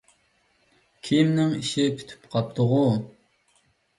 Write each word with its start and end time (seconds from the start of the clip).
كىيىمنىڭ 1.07 1.51
ئىشى 1.59 1.85
پۈتۈپ 1.99 2.25
قاپتۇغۇ! 2.37 2.81